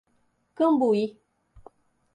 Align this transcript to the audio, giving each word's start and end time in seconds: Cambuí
Cambuí 0.57 1.05